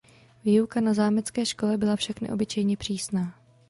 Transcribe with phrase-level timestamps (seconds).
[0.45, 3.33] Výuka na zámecké škole byla však neobyčejně přísná.